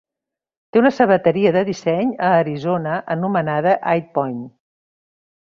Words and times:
Té 0.75 0.79
una 0.79 0.91
sabateria 0.99 1.51
de 1.55 1.63
disseny 1.67 2.15
a 2.31 2.31
Arizona 2.39 2.97
anomenada 3.17 3.77
High 3.93 4.05
Point. 4.19 4.43